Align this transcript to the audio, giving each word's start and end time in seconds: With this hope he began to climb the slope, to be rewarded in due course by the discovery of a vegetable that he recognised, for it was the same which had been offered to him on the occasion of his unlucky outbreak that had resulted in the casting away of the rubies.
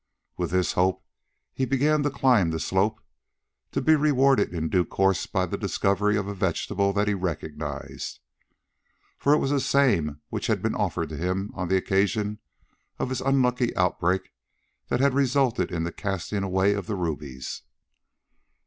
With 0.35 0.49
this 0.49 0.71
hope 0.71 1.05
he 1.53 1.63
began 1.63 2.01
to 2.01 2.09
climb 2.09 2.49
the 2.49 2.59
slope, 2.59 3.01
to 3.71 3.81
be 3.83 3.95
rewarded 3.95 4.51
in 4.51 4.67
due 4.67 4.83
course 4.83 5.27
by 5.27 5.45
the 5.45 5.59
discovery 5.59 6.17
of 6.17 6.25
a 6.27 6.33
vegetable 6.33 6.91
that 6.93 7.07
he 7.07 7.13
recognised, 7.13 8.19
for 9.19 9.31
it 9.35 9.37
was 9.37 9.51
the 9.51 9.59
same 9.59 10.19
which 10.29 10.47
had 10.47 10.63
been 10.63 10.73
offered 10.73 11.09
to 11.09 11.17
him 11.17 11.51
on 11.53 11.67
the 11.67 11.77
occasion 11.77 12.39
of 12.97 13.09
his 13.09 13.21
unlucky 13.21 13.75
outbreak 13.75 14.33
that 14.87 15.01
had 15.01 15.13
resulted 15.13 15.71
in 15.71 15.83
the 15.83 15.91
casting 15.93 16.41
away 16.41 16.73
of 16.73 16.87
the 16.87 16.95
rubies. 16.95 17.61